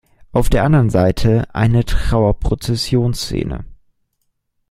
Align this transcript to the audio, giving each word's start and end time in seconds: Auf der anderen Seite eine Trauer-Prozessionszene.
Auf 0.31 0.49
der 0.49 0.63
anderen 0.63 0.89
Seite 0.89 1.53
eine 1.53 1.85
Trauer-Prozessionszene. 1.85 3.65